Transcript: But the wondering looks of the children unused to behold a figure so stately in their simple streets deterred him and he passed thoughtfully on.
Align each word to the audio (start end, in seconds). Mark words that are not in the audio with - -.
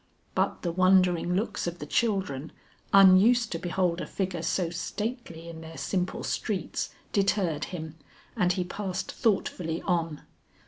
But 0.33 0.63
the 0.63 0.71
wondering 0.71 1.35
looks 1.35 1.67
of 1.67 1.77
the 1.77 1.85
children 1.85 2.51
unused 2.91 3.51
to 3.51 3.59
behold 3.59 4.01
a 4.01 4.07
figure 4.07 4.41
so 4.41 4.71
stately 4.71 5.47
in 5.47 5.61
their 5.61 5.77
simple 5.77 6.23
streets 6.23 6.89
deterred 7.13 7.65
him 7.65 7.97
and 8.35 8.51
he 8.53 8.63
passed 8.63 9.11
thoughtfully 9.11 9.79
on. 9.83 10.21